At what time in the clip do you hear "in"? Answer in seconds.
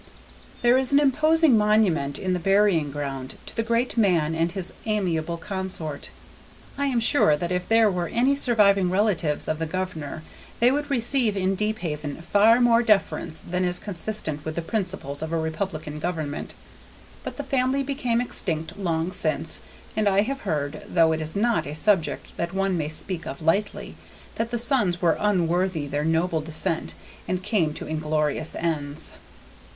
2.17-2.33, 11.37-11.53